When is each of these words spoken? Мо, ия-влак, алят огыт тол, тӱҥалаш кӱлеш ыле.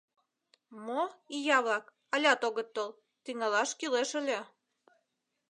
Мо, 0.85 1.01
ия-влак, 1.37 1.85
алят 2.15 2.41
огыт 2.47 2.69
тол, 2.75 2.91
тӱҥалаш 3.23 3.69
кӱлеш 3.79 4.09
ыле. 4.21 4.39